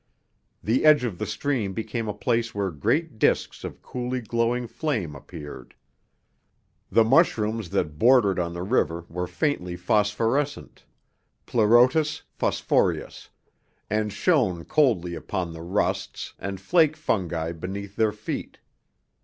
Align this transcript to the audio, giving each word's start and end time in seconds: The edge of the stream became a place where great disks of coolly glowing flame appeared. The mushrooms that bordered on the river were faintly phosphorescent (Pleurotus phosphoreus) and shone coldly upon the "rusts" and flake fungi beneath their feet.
The 0.63 0.83
edge 0.83 1.03
of 1.03 1.19
the 1.19 1.27
stream 1.27 1.73
became 1.73 2.07
a 2.07 2.13
place 2.15 2.55
where 2.55 2.71
great 2.71 3.19
disks 3.19 3.63
of 3.63 3.83
coolly 3.83 4.19
glowing 4.19 4.65
flame 4.65 5.15
appeared. 5.15 5.75
The 6.91 7.03
mushrooms 7.03 7.69
that 7.69 7.99
bordered 7.99 8.39
on 8.39 8.53
the 8.53 8.63
river 8.63 9.05
were 9.09 9.27
faintly 9.27 9.75
phosphorescent 9.75 10.85
(Pleurotus 11.45 12.23
phosphoreus) 12.31 13.29
and 13.91 14.11
shone 14.11 14.65
coldly 14.65 15.13
upon 15.13 15.53
the 15.53 15.61
"rusts" 15.61 16.33
and 16.39 16.59
flake 16.59 16.97
fungi 16.97 17.51
beneath 17.51 17.95
their 17.95 18.11
feet. 18.11 18.57